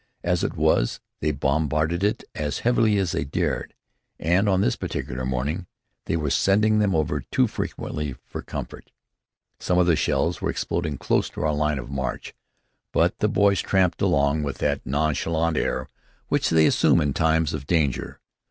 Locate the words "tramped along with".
13.61-14.57